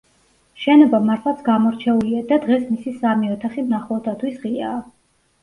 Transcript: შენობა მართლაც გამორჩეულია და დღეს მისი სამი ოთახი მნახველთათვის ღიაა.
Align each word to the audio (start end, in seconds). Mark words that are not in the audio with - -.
შენობა 0.61 0.99
მართლაც 1.09 1.43
გამორჩეულია 1.49 2.23
და 2.33 2.39
დღეს 2.47 2.65
მისი 2.71 2.95
სამი 3.03 3.31
ოთახი 3.35 3.67
მნახველთათვის 3.69 4.43
ღიაა. 4.49 4.83